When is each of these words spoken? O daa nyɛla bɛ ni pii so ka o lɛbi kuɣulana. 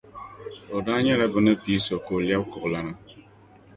O 0.75 0.77
daa 0.85 0.99
nyɛla 1.03 1.25
bɛ 1.33 1.39
ni 1.45 1.53
pii 1.63 1.83
so 1.85 1.95
ka 2.05 2.11
o 2.17 2.19
lɛbi 2.27 2.45
kuɣulana. 2.51 2.93